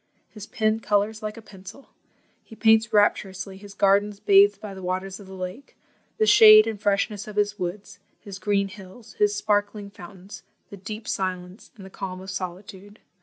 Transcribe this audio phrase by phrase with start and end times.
[0.31, 1.89] His pen colours like a pencil.
[2.43, 5.77] He paints rapturously his gardens bathed by the waters of the lake,
[6.17, 10.41] the shade and freshness of his woods, his green hills, his sparkling fountains,
[10.71, 12.97] the deep silence, and the calm of solitude.